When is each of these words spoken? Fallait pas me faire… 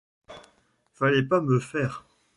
Fallait 0.93 1.21
pas 1.21 1.41
me 1.41 1.59
faire… 1.59 2.05